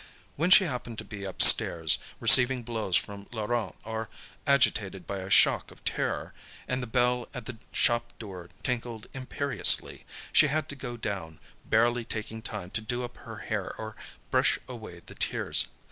[0.35, 4.09] When she happened to be upstairs, receiving blows from Laurent or
[4.47, 6.33] agitated by a shock of terror,
[6.67, 10.03] and the bell at the shop door tinkled imperiously,
[10.33, 13.95] she had to go down, barely taking time to do up her hair or
[14.31, 15.67] brush away the tears.